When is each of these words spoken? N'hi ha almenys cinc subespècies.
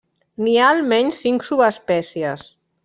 N'hi 0.45 0.55
ha 0.61 0.69
almenys 0.77 1.21
cinc 1.27 1.47
subespècies. 1.51 2.53